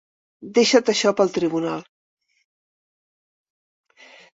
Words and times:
Deixa't 0.57 0.89
això 0.93 1.11
pel 1.21 1.35
Tribunal. 1.37 1.85